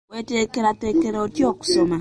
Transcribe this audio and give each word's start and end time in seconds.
Weeteekerateekera 0.11 1.17
otya 1.25 1.43
okusoma? 1.51 1.89